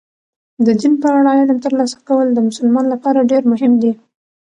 [0.65, 3.93] د دین په اړه علم ترلاسه کول د مسلمان لپاره ډېر مهم دي.